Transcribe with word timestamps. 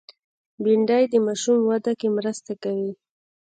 بېنډۍ 0.63 1.03
د 1.09 1.15
ماشوم 1.25 1.57
وده 1.69 1.91
کې 1.99 2.07
مرسته 2.17 2.51
کوي 2.63 2.91